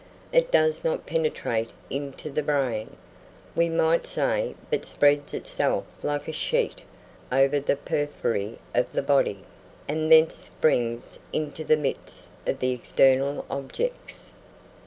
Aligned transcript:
It 0.33 0.49
does 0.51 0.83
not 0.83 1.05
penetrate 1.05 1.69
into 1.91 2.31
the 2.31 2.41
brain, 2.41 2.97
we 3.55 3.69
might 3.69 4.07
say, 4.07 4.55
but 4.71 4.83
spreads 4.83 5.35
itself 5.35 5.83
like 6.01 6.27
a 6.27 6.33
sheet 6.33 6.83
over 7.31 7.59
the 7.59 7.75
periphery 7.75 8.57
of 8.73 8.93
the 8.93 9.03
body, 9.03 9.41
and 9.87 10.11
thence 10.11 10.33
springs 10.33 11.19
into 11.31 11.63
the 11.63 11.77
midst 11.77 12.31
of 12.47 12.57
the 12.57 12.71
external 12.71 13.45
objects. 13.47 14.33